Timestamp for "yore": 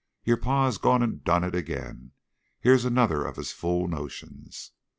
0.23-0.35